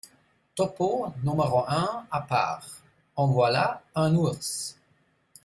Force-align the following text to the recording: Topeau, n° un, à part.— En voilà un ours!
Topeau, 0.55 1.13
n° 1.23 1.69
un, 1.69 2.07
à 2.09 2.21
part.— 2.21 2.81
En 3.15 3.27
voilà 3.27 3.83
un 3.93 4.15
ours! 4.15 4.79